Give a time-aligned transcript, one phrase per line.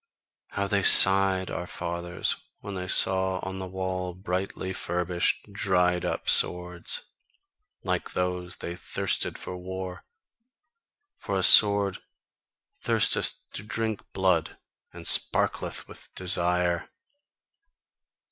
[0.47, 6.27] How they sighed, our fathers, when they saw on the wall brightly furbished, dried up
[6.27, 7.05] swords!
[7.83, 10.03] Like those they thirsted for war.
[11.19, 11.99] For a sword
[12.81, 14.57] thirsteth to drink blood,
[14.91, 16.89] and sparkleth with desire."